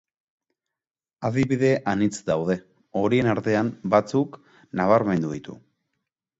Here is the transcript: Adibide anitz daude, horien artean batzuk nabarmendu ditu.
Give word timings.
Adibide 1.29 1.69
anitz 1.91 2.15
daude, 2.31 2.57
horien 3.03 3.31
artean 3.37 3.71
batzuk 3.95 4.43
nabarmendu 4.83 5.39
ditu. 5.39 5.61